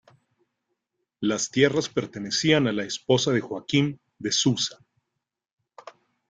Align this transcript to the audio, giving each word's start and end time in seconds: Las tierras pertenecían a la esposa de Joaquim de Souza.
Las 1.19 1.51
tierras 1.51 1.87
pertenecían 1.87 2.65
a 2.67 2.71
la 2.71 2.83
esposa 2.85 3.29
de 3.33 3.41
Joaquim 3.41 3.99
de 4.17 4.31
Souza. 4.31 4.79